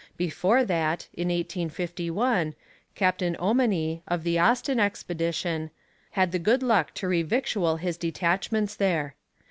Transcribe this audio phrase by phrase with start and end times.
[0.17, 2.55] Before that, in 1851,
[2.95, 5.69] Captain Ommaney, of the Austin expedition,
[6.17, 9.13] had the good luck to revictual his detachments there.